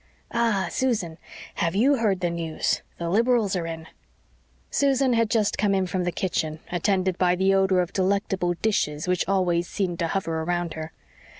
[0.31, 1.19] Ah, Susan,
[1.57, 2.81] have YOU heard the news?
[2.97, 3.85] The Liberals are in."
[4.71, 9.07] Susan had just come in from the kitchen, attended by the odor of delectable dishes
[9.07, 10.91] which always seemed to hover around her.